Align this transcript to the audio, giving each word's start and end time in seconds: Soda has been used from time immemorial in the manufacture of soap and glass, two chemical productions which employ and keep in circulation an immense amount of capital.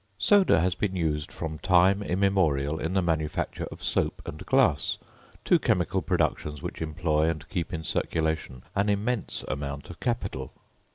Soda 0.17 0.59
has 0.59 0.73
been 0.73 0.95
used 0.95 1.31
from 1.31 1.59
time 1.59 2.01
immemorial 2.01 2.79
in 2.79 2.93
the 2.95 3.03
manufacture 3.03 3.65
of 3.65 3.83
soap 3.83 4.23
and 4.25 4.43
glass, 4.47 4.97
two 5.45 5.59
chemical 5.59 6.01
productions 6.01 6.59
which 6.59 6.81
employ 6.81 7.29
and 7.29 7.47
keep 7.49 7.71
in 7.71 7.83
circulation 7.83 8.63
an 8.75 8.89
immense 8.89 9.43
amount 9.47 9.91
of 9.91 9.99
capital. 9.99 10.53